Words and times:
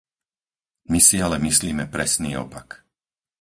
My 0.91 0.97
si 1.07 1.17
ale 1.27 1.37
myslíme 1.47 1.85
presný 1.95 2.31
opak. 2.45 2.69